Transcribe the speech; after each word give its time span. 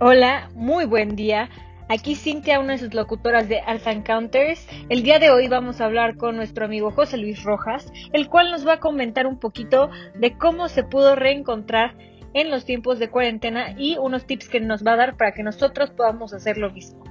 Hola, 0.00 0.48
muy 0.54 0.84
buen 0.84 1.16
día. 1.16 1.48
Aquí 1.88 2.14
Cintia, 2.14 2.60
una 2.60 2.74
de 2.74 2.78
sus 2.78 2.94
locutoras 2.94 3.48
de 3.48 3.58
Art 3.58 3.84
Encounters. 3.84 4.64
El 4.88 5.02
día 5.02 5.18
de 5.18 5.30
hoy 5.30 5.48
vamos 5.48 5.80
a 5.80 5.86
hablar 5.86 6.16
con 6.16 6.36
nuestro 6.36 6.66
amigo 6.66 6.92
José 6.92 7.16
Luis 7.16 7.42
Rojas, 7.42 7.92
el 8.12 8.28
cual 8.28 8.52
nos 8.52 8.64
va 8.64 8.74
a 8.74 8.78
comentar 8.78 9.26
un 9.26 9.40
poquito 9.40 9.90
de 10.14 10.38
cómo 10.38 10.68
se 10.68 10.84
pudo 10.84 11.16
reencontrar 11.16 11.96
en 12.32 12.48
los 12.48 12.64
tiempos 12.64 13.00
de 13.00 13.10
cuarentena 13.10 13.74
y 13.76 13.98
unos 13.98 14.24
tips 14.24 14.48
que 14.48 14.60
nos 14.60 14.86
va 14.86 14.92
a 14.92 14.96
dar 14.96 15.16
para 15.16 15.32
que 15.32 15.42
nosotros 15.42 15.90
podamos 15.90 16.32
hacer 16.32 16.58
lo 16.58 16.70
mismo. 16.70 17.02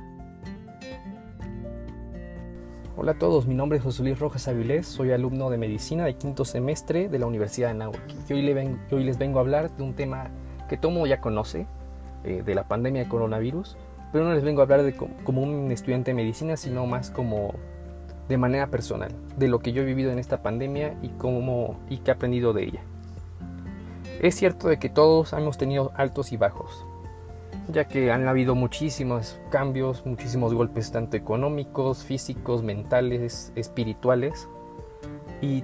Hola 2.95 3.11
a 3.11 3.17
todos, 3.19 3.47
mi 3.47 3.53
nombre 3.53 3.79
es 3.79 3.83
José 3.83 4.01
Luis 4.01 4.17
Rojas 4.17 4.47
Avilés, 4.47 4.87
soy 4.87 5.11
alumno 5.11 5.49
de 5.49 5.57
medicina 5.57 6.05
de 6.05 6.15
quinto 6.15 6.45
semestre 6.45 7.09
de 7.09 7.19
la 7.19 7.25
Universidad 7.25 7.67
de 7.67 7.73
Nahuatl. 7.73 8.15
Y 8.29 8.33
hoy, 8.93 9.03
les 9.03 9.17
vengo 9.17 9.39
a 9.39 9.41
hablar 9.41 9.75
de 9.75 9.83
un 9.83 9.93
tema 9.93 10.31
que 10.69 10.77
todo 10.77 10.91
mundo 10.91 11.07
ya 11.07 11.19
conoce, 11.19 11.67
eh, 12.23 12.43
de 12.45 12.55
la 12.55 12.67
pandemia 12.67 13.03
de 13.03 13.09
coronavirus, 13.09 13.77
pero 14.11 14.25
no 14.25 14.33
les 14.33 14.43
vengo 14.43 14.61
a 14.61 14.63
hablar 14.63 14.83
de 14.83 14.93
como 14.93 15.41
un 15.41 15.71
estudiante 15.71 16.11
de 16.11 16.15
medicina, 16.15 16.57
sino 16.57 16.85
más 16.85 17.11
como 17.11 17.53
de 18.29 18.37
manera 18.37 18.67
personal, 18.67 19.11
de 19.37 19.47
lo 19.47 19.59
que 19.59 19.71
yo 19.71 19.81
he 19.81 19.85
vivido 19.85 20.11
en 20.11 20.19
esta 20.19 20.41
pandemia 20.41 20.97
y 21.01 21.09
cómo 21.09 21.79
y 21.89 21.97
qué 21.99 22.11
he 22.11 22.13
aprendido 22.13 22.53
de 22.53 22.63
ella. 22.63 22.81
Es 24.21 24.35
cierto 24.35 24.67
de 24.67 24.79
que 24.79 24.89
todos 24.89 25.33
hemos 25.33 25.57
tenido 25.57 25.91
altos 25.95 26.31
y 26.31 26.37
bajos, 26.37 26.85
ya 27.71 27.85
que 27.85 28.11
han 28.11 28.27
habido 28.27 28.55
muchísimos 28.55 29.39
cambios, 29.51 30.05
muchísimos 30.05 30.53
golpes 30.53 30.91
tanto 30.91 31.17
económicos, 31.17 32.03
físicos, 32.03 32.63
mentales, 32.63 33.51
espirituales. 33.55 34.49
Y, 35.41 35.63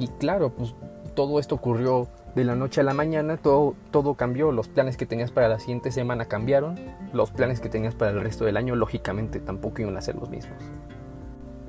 y 0.00 0.08
claro, 0.18 0.50
pues 0.50 0.74
todo 1.14 1.38
esto 1.38 1.54
ocurrió 1.54 2.08
de 2.34 2.44
la 2.44 2.56
noche 2.56 2.80
a 2.80 2.84
la 2.84 2.94
mañana, 2.94 3.36
todo, 3.36 3.74
todo 3.90 4.14
cambió, 4.14 4.50
los 4.50 4.68
planes 4.68 4.96
que 4.96 5.06
tenías 5.06 5.30
para 5.30 5.48
la 5.48 5.58
siguiente 5.58 5.92
semana 5.92 6.24
cambiaron, 6.24 6.76
los 7.12 7.30
planes 7.30 7.60
que 7.60 7.68
tenías 7.68 7.94
para 7.94 8.10
el 8.10 8.20
resto 8.20 8.44
del 8.44 8.56
año 8.56 8.74
lógicamente 8.74 9.38
tampoco 9.40 9.82
iban 9.82 9.96
a 9.96 10.00
ser 10.00 10.16
los 10.16 10.30
mismos. 10.30 10.58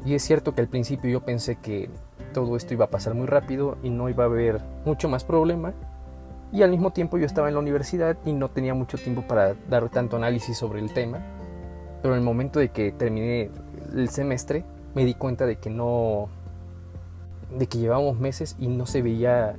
Y 0.06 0.16
es 0.16 0.24
cierto 0.24 0.54
que 0.56 0.62
al 0.62 0.68
principio 0.68 1.10
yo 1.10 1.22
pensé 1.22 1.58
que 1.58 1.90
todo 2.34 2.58
esto 2.58 2.74
iba 2.74 2.86
a 2.86 2.90
pasar 2.90 3.14
muy 3.14 3.28
rápido 3.28 3.78
y 3.84 3.90
no 3.90 4.10
iba 4.10 4.24
a 4.24 4.28
haber 4.28 4.62
mucho 4.86 5.08
más 5.08 5.24
problema, 5.24 5.74
y 6.52 6.64
al 6.64 6.72
mismo 6.72 6.92
tiempo 6.92 7.18
yo 7.18 7.26
estaba 7.26 7.48
en 7.48 7.56
la 7.56 7.60
universidad 7.60 8.18
y 8.26 8.34
no 8.34 8.50
tenía 8.50 8.74
mucho 8.74 8.98
tiempo 8.98 9.24
para 9.24 9.56
dar 9.70 9.90
tanto 9.90 10.16
análisis 10.16 10.58
sobre 10.58 10.80
el 10.80 10.94
tema. 10.94 11.20
Pero 12.02 12.14
en 12.14 12.20
el 12.20 12.26
momento 12.26 12.60
de 12.60 12.70
que 12.70 12.92
terminé 12.92 13.50
el 13.94 14.10
semestre 14.10 14.64
me 14.94 15.06
di 15.06 15.16
cuenta 15.16 15.46
de 15.46 15.58
que 15.58 15.70
no... 15.70 16.30
de 17.58 17.68
que 17.68 17.80
llevábamos 17.80 18.20
meses 18.20 18.56
y 18.58 18.68
no 18.68 18.86
se 18.86 19.02
veía 19.02 19.56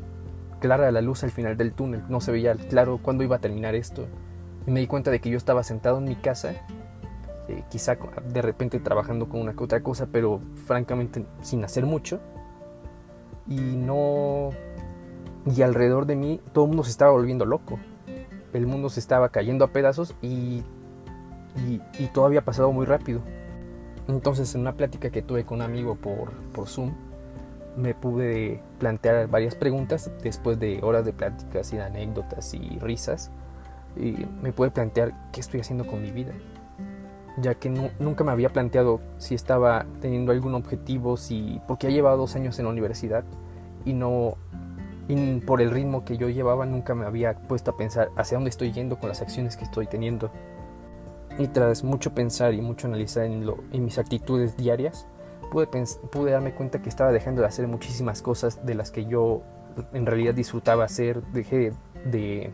clara 0.61 0.91
la 0.91 1.01
luz 1.01 1.25
al 1.25 1.31
final 1.31 1.57
del 1.57 1.73
túnel, 1.73 2.03
no 2.09 2.21
se 2.21 2.33
veía 2.33 2.55
claro 2.55 2.99
cuándo 3.03 3.25
iba 3.25 3.37
a 3.37 3.41
terminar 3.41 3.75
esto. 3.75 4.07
Y 4.67 4.71
me 4.71 4.81
di 4.81 4.87
cuenta 4.87 5.11
de 5.11 5.21
que 5.21 5.31
yo 5.31 5.37
estaba 5.37 5.63
sentado 5.63 5.99
en 5.99 6.05
mi 6.05 6.17
casa, 6.17 6.55
eh, 7.49 7.63
quizá 7.71 7.97
de 8.33 8.43
repente 8.43 8.81
trabajando 8.81 9.29
con 9.29 9.41
una 9.41 9.55
otra 9.57 9.83
cosa, 9.83 10.09
pero 10.11 10.41
francamente 10.67 11.25
sin 11.43 11.65
hacer 11.65 11.87
mucho. 11.87 12.21
Y 13.49 13.61
no, 13.61 14.51
y 15.47 15.63
alrededor 15.63 16.07
de 16.07 16.17
mí 16.17 16.41
todo 16.53 16.65
el 16.65 16.69
mundo 16.69 16.85
se 16.85 16.91
estaba 16.91 17.13
volviendo 17.13 17.45
loco. 17.45 17.79
El 18.53 18.67
mundo 18.67 18.89
se 18.89 19.01
estaba 19.01 19.29
cayendo 19.29 19.65
a 19.65 19.69
pedazos 19.69 20.17
y, 20.23 20.63
y, 21.69 22.07
todo 22.13 22.27
había 22.27 22.45
pasado 22.45 22.73
muy 22.73 22.87
rápido. 22.87 23.21
Entonces 24.09 24.55
en 24.55 24.63
una 24.63 24.75
plática 24.75 25.11
que 25.11 25.23
tuve 25.23 25.45
con 25.45 25.59
un 25.59 25.63
amigo 25.63 25.95
por, 25.97 26.33
por 26.53 26.69
Zoom, 26.69 26.93
me 27.77 27.95
pude 27.95 28.63
plantear 28.79 29.29
varias 29.29 29.55
preguntas 29.55 30.11
después 30.23 30.59
de 30.59 30.81
horas 30.83 31.05
de 31.05 31.13
pláticas 31.13 31.73
y 31.73 31.77
de 31.77 31.83
anécdotas 31.83 32.53
y 32.55 32.79
risas. 32.79 33.31
Y 33.97 34.27
me 34.43 34.53
pude 34.53 34.71
plantear 34.71 35.31
qué 35.33 35.41
estoy 35.41 35.61
haciendo 35.61 35.87
con 35.87 36.03
mi 36.03 36.11
vida. 36.11 36.33
Ya 37.39 37.55
que 37.55 37.69
nunca 37.99 38.25
me 38.25 38.33
había 38.33 38.51
planteado 38.51 39.01
si 39.19 39.35
estaba 39.35 39.87
teniendo 40.01 40.33
algún 40.33 40.55
objetivo, 40.55 41.17
si, 41.17 41.61
porque 41.69 41.89
ya 41.89 41.93
llevado 41.93 42.17
dos 42.17 42.35
años 42.35 42.59
en 42.59 42.65
la 42.65 42.71
universidad 42.71 43.25
y 43.85 43.93
no 43.93 44.37
por 45.47 45.63
el 45.63 45.71
ritmo 45.71 46.05
que 46.05 46.17
yo 46.17 46.29
llevaba 46.29 46.67
nunca 46.67 46.95
me 46.97 47.07
había 47.07 47.35
puesto 47.35 47.71
a 47.71 47.77
pensar 47.77 48.11
hacia 48.17 48.37
dónde 48.37 48.51
estoy 48.51 48.73
yendo 48.73 48.99
con 48.99 49.09
las 49.09 49.23
acciones 49.23 49.57
que 49.57 49.65
estoy 49.65 49.87
teniendo. 49.87 50.31
Y 51.39 51.49
tras 51.49 51.85
mucho 51.85 52.15
pensar 52.15 52.55
y 52.55 52.63
mucho 52.63 52.87
analizar 52.89 53.25
en, 53.25 53.45
lo, 53.47 53.59
en 53.71 53.85
mis 53.85 53.99
actitudes 53.99 54.57
diarias, 54.57 55.07
pude, 55.51 55.67
pude 55.67 56.31
darme 56.31 56.53
cuenta 56.53 56.83
que 56.83 56.89
estaba 56.89 57.13
dejando 57.13 57.43
de 57.43 57.49
hacer 57.49 57.67
muchísimas 57.69 58.23
cosas 58.23 58.65
de 58.65 58.75
las 58.75 58.91
que 58.91 59.07
yo 59.07 59.43
en 59.93 60.07
realidad 60.07 60.35
disfrutaba 60.35 60.85
hacer. 60.85 61.23
Dejé 61.33 61.73
de 62.05 62.53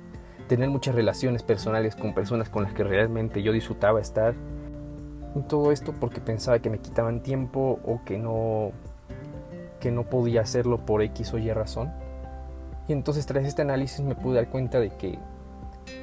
tener 0.49 0.69
muchas 0.69 0.95
relaciones 0.95 1.43
personales 1.43 1.97
con 1.97 2.15
personas 2.15 2.49
con 2.49 2.65
las 2.65 2.73
que 2.73 2.85
realmente 2.85 3.43
yo 3.43 3.53
disfrutaba 3.53 4.01
estar. 4.01 4.35
Y 5.35 5.41
todo 5.43 5.73
esto 5.73 5.95
porque 5.99 6.21
pensaba 6.21 6.59
que 6.59 6.71
me 6.71 6.79
quitaban 6.79 7.23
tiempo 7.23 7.81
o 7.85 8.01
que 8.05 8.19
no, 8.19 8.73
que 9.81 9.91
no 9.91 10.05
podía 10.05 10.43
hacerlo 10.43 10.79
por 10.85 11.03
X 11.03 11.33
o 11.33 11.39
Y 11.39 11.51
razón. 11.53 11.93
Y 12.89 12.93
entonces 12.93 13.27
tras 13.27 13.47
este 13.47 13.63
análisis 13.63 14.01
me 14.01 14.15
pude 14.15 14.37
dar 14.37 14.49
cuenta 14.49 14.81
de 14.81 14.91
que 14.91 15.19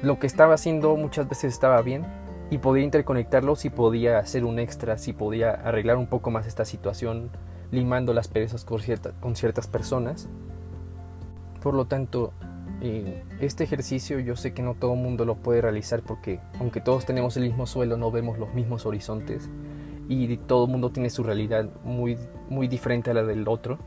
lo 0.02 0.18
que 0.18 0.26
estaba 0.26 0.54
haciendo 0.54 0.96
muchas 0.96 1.28
veces 1.28 1.52
estaba 1.52 1.80
bien 1.82 2.04
y 2.50 2.58
podía 2.58 2.82
interconectarlo 2.82 3.54
si 3.54 3.70
podía 3.70 4.18
hacer 4.18 4.44
un 4.44 4.58
extra, 4.58 4.98
si 4.98 5.12
podía 5.12 5.52
arreglar 5.52 5.96
un 5.96 6.08
poco 6.08 6.30
más 6.30 6.46
esta 6.46 6.64
situación, 6.64 7.30
limando 7.70 8.12
las 8.12 8.26
perezas 8.26 8.64
con, 8.64 8.80
ciertas 8.80 9.66
personas. 9.68 10.28
Por 11.62 11.74
lo 11.74 11.84
tanto, 11.86 12.32
eh, 12.82 13.22
este 13.40 13.62
ejercicio 13.62 14.18
yo 14.18 14.34
sé 14.34 14.52
que 14.52 14.62
no 14.62 14.74
todo 14.74 14.94
el 14.94 15.00
mundo 15.00 15.24
lo 15.24 15.36
puede 15.36 15.60
realizar 15.60 16.02
porque 16.02 16.40
aunque 16.58 16.80
todos 16.80 17.06
tenemos 17.06 17.36
el 17.36 17.44
mismo 17.44 17.66
suelo 17.66 17.96
no 17.96 18.10
vemos 18.10 18.38
los 18.38 18.54
mismos 18.54 18.86
horizontes 18.86 19.50
y 20.08 20.36
todo 20.38 20.64
el 20.64 20.70
mundo 20.72 20.90
tiene 20.90 21.10
su 21.10 21.22
realidad 21.22 21.68
muy, 21.84 22.18
muy 22.48 22.66
diferente 22.66 23.12
a 23.12 23.14
la 23.14 23.22
del 23.22 23.46
otro. 23.46 23.78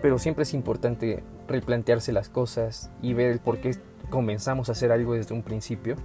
Pero 0.00 0.18
siempre 0.18 0.44
es 0.44 0.54
importante 0.54 1.24
replantearse 1.48 2.12
las 2.12 2.28
cosas 2.28 2.90
y 3.02 3.14
ver 3.14 3.40
por 3.40 3.58
qué 3.58 3.76
comenzamos 4.10 4.68
a 4.68 4.72
hacer 4.72 4.92
algo 4.92 5.14
desde 5.14 5.34
un 5.34 5.42
principio, 5.42 5.96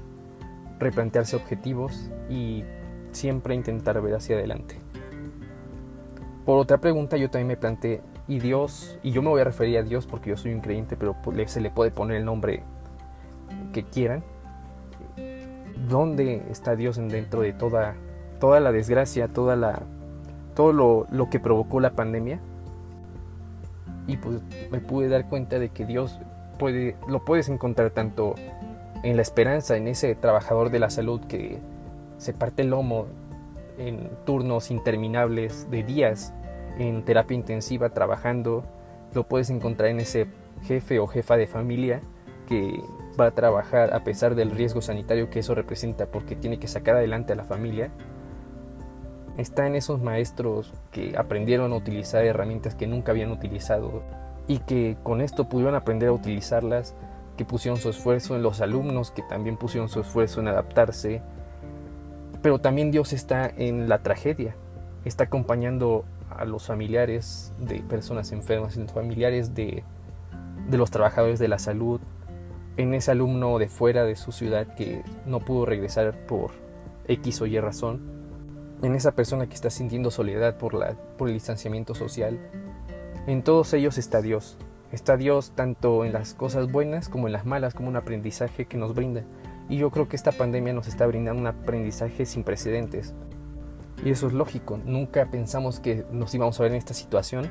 replantearse 0.80 1.36
objetivos 1.36 2.10
y 2.30 2.64
siempre 3.12 3.56
intentar 3.56 4.02
ver 4.02 4.16
hacia 4.16 4.36
adelante. 4.36 4.76
Por 6.46 6.60
otra 6.60 6.78
pregunta 6.78 7.18
yo 7.18 7.30
también 7.30 7.48
me 7.48 7.58
planteé, 7.58 8.02
¿y 8.28 8.40
Dios? 8.40 8.98
Y 9.04 9.12
yo 9.12 9.22
me 9.22 9.30
voy 9.30 9.42
a 9.42 9.44
referir 9.44 9.78
a 9.78 9.84
Dios 9.84 10.08
porque 10.08 10.30
yo 10.30 10.38
soy 10.38 10.54
un 10.54 10.62
creyente, 10.62 10.96
pero 10.96 11.16
se 11.48 11.62
le 11.62 11.72
puede 11.72 11.92
poner 11.92 12.18
el 12.18 12.26
nombre 12.26 12.64
que 13.74 13.84
quieran. 13.84 14.24
¿Dónde 15.90 16.44
está 16.50 16.76
Dios 16.76 16.98
dentro 16.98 17.42
de 17.42 17.54
toda, 17.54 17.96
toda 18.40 18.60
la 18.60 18.72
desgracia, 18.72 19.28
toda 19.28 19.56
la, 19.56 19.82
todo 20.56 20.74
lo, 20.74 21.08
lo 21.12 21.30
que 21.30 21.40
provocó 21.40 21.80
la 21.80 21.92
pandemia? 21.92 22.40
y 24.08 24.18
pues 24.18 24.42
me 24.72 24.80
pude 24.80 25.10
dar 25.10 25.28
cuenta 25.28 25.60
de 25.60 25.70
que 25.70 25.86
Dios 25.86 26.20
puede, 26.58 26.96
lo 27.08 27.24
puedes 27.26 27.50
encontrar 27.50 27.92
tanto 27.92 28.36
en 29.04 29.16
la 29.16 29.22
esperanza, 29.22 29.78
en 29.78 29.88
ese 29.88 30.16
trabajador 30.16 30.70
de 30.70 30.80
la 30.80 30.90
salud 30.90 31.22
que 31.22 31.60
se 32.18 32.34
parte 32.34 32.64
el 32.64 32.70
lomo 32.70 33.08
en 33.78 34.10
turnos 34.26 34.72
interminables 34.72 35.70
de 35.70 35.84
días 35.84 36.34
en 36.80 37.04
terapia 37.04 37.36
intensiva 37.36 37.90
trabajando, 37.90 38.64
lo 39.14 39.24
puedes 39.28 39.50
encontrar 39.50 39.90
en 39.90 40.00
ese 40.00 40.28
jefe 40.64 41.00
o 41.00 41.08
jefa 41.08 41.38
de 41.38 41.48
familia 41.48 42.02
que 42.48 42.82
va 43.20 43.28
a 43.28 43.32
trabajar 43.32 43.94
a 43.94 44.04
pesar 44.04 44.36
del 44.36 44.52
riesgo 44.52 44.82
sanitario 44.82 45.30
que 45.30 45.40
eso 45.40 45.56
representa 45.56 46.06
porque 46.08 46.36
tiene 46.36 46.60
que 46.60 46.68
sacar 46.68 46.96
adelante 46.96 47.34
a 47.34 47.36
la 47.36 47.44
familia. 47.44 47.90
Está 49.38 49.68
en 49.68 49.76
esos 49.76 50.02
maestros 50.02 50.74
que 50.92 51.16
aprendieron 51.18 51.72
a 51.74 51.76
utilizar 51.76 52.26
herramientas 52.26 52.76
que 52.76 52.88
nunca 52.88 53.12
habían 53.12 53.32
utilizado 53.32 54.02
y 54.48 54.60
que 54.60 54.98
con 55.04 55.22
esto 55.22 55.50
pudieron 55.50 55.76
aprender 55.76 56.10
a 56.10 56.14
utilizarlas, 56.14 56.96
que 57.38 57.46
pusieron 57.46 57.80
su 57.80 57.90
esfuerzo 57.90 58.36
en 58.36 58.44
los 58.44 58.62
alumnos, 58.62 59.12
que 59.12 59.22
también 59.22 59.58
pusieron 59.58 59.90
su 59.90 60.00
esfuerzo 60.00 60.42
en 60.42 60.48
adaptarse. 60.48 61.22
Pero 62.42 62.60
también 62.60 62.92
Dios 62.92 63.14
está 63.14 63.48
en 63.48 63.88
la 63.88 64.00
tragedia, 64.04 64.56
está 65.06 65.26
acompañando 65.26 66.06
a 66.30 66.46
los 66.46 66.68
familiares 66.68 67.54
de 67.60 67.80
personas 67.82 68.32
enfermas, 68.32 68.76
en 68.76 68.84
los 68.84 68.92
familiares 68.92 69.56
de, 69.56 69.84
de 70.68 70.78
los 70.78 70.92
trabajadores 70.92 71.40
de 71.40 71.48
la 71.48 71.60
salud, 71.60 72.02
en 72.76 72.94
ese 72.94 73.12
alumno 73.12 73.58
de 73.58 73.70
fuera 73.70 74.04
de 74.04 74.16
su 74.16 74.32
ciudad 74.32 74.76
que 74.76 75.04
no 75.26 75.40
pudo 75.40 75.66
regresar 75.66 76.26
por 76.28 76.52
X 77.08 77.42
o 77.42 77.46
Y 77.46 77.60
razón 77.60 78.18
en 78.82 78.96
esa 78.96 79.14
persona 79.14 79.48
que 79.48 79.56
está 79.56 79.70
sintiendo 79.70 80.12
soledad 80.12 80.58
por, 80.58 80.74
la, 80.74 80.96
por 81.18 81.28
el 81.28 81.34
distanciamiento 81.34 81.96
social. 81.96 82.40
En 83.26 83.44
todos 83.44 83.74
ellos 83.74 83.98
está 83.98 84.22
Dios. 84.22 84.58
Está 84.92 85.18
Dios 85.18 85.52
tanto 85.56 86.06
en 86.06 86.14
las 86.14 86.34
cosas 86.34 86.72
buenas 86.72 87.10
como 87.10 87.28
en 87.28 87.34
las 87.34 87.46
malas, 87.46 87.74
como 87.74 87.90
un 87.90 87.96
aprendizaje 87.96 88.66
que 88.66 88.78
nos 88.78 88.96
brinda. 88.96 89.24
Y 89.70 89.78
yo 89.78 89.92
creo 89.92 90.08
que 90.08 90.16
esta 90.16 90.32
pandemia 90.32 90.74
nos 90.74 90.88
está 90.88 91.06
brindando 91.06 91.42
un 91.42 91.48
aprendizaje 91.48 92.26
sin 92.26 92.44
precedentes. 92.44 93.14
Y 94.04 94.12
eso 94.12 94.28
es 94.28 94.34
lógico. 94.34 94.80
Nunca 94.86 95.26
pensamos 95.30 95.80
que 95.80 96.06
nos 96.12 96.34
íbamos 96.34 96.60
a 96.60 96.64
ver 96.64 96.72
en 96.72 96.78
esta 96.78 96.94
situación. 96.94 97.50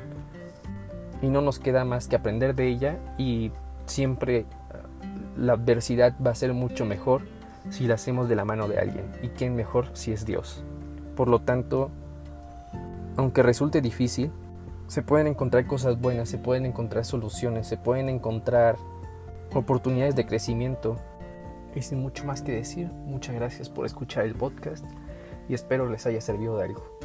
Y 1.20 1.28
no 1.28 1.42
nos 1.42 1.58
queda 1.58 1.84
más 1.84 2.08
que 2.08 2.16
aprender 2.16 2.54
de 2.54 2.68
ella. 2.68 2.98
Y 3.18 3.52
siempre 3.84 4.46
uh, 4.70 5.40
la 5.40 5.54
adversidad 5.54 6.14
va 6.24 6.30
a 6.30 6.34
ser 6.34 6.54
mucho 6.54 6.84
mejor 6.84 7.22
si 7.70 7.86
la 7.86 7.94
hacemos 7.94 8.28
de 8.28 8.36
la 8.36 8.44
mano 8.44 8.68
de 8.68 8.78
alguien, 8.78 9.06
y 9.22 9.28
quién 9.28 9.54
mejor 9.54 9.88
si 9.92 10.12
es 10.12 10.24
Dios. 10.24 10.62
Por 11.16 11.28
lo 11.28 11.40
tanto, 11.40 11.90
aunque 13.16 13.42
resulte 13.42 13.80
difícil, 13.80 14.30
se 14.86 15.02
pueden 15.02 15.26
encontrar 15.26 15.66
cosas 15.66 16.00
buenas, 16.00 16.28
se 16.28 16.38
pueden 16.38 16.66
encontrar 16.66 17.04
soluciones, 17.04 17.66
se 17.66 17.76
pueden 17.76 18.08
encontrar 18.08 18.76
oportunidades 19.54 20.14
de 20.14 20.26
crecimiento. 20.26 20.96
Y 21.74 21.82
sin 21.82 22.00
mucho 22.00 22.24
más 22.24 22.40
que 22.40 22.52
decir, 22.52 22.88
muchas 23.04 23.34
gracias 23.34 23.68
por 23.68 23.84
escuchar 23.84 24.24
el 24.24 24.34
podcast 24.34 24.84
y 25.48 25.54
espero 25.54 25.88
les 25.90 26.06
haya 26.06 26.20
servido 26.20 26.56
de 26.56 26.64
algo. 26.64 26.98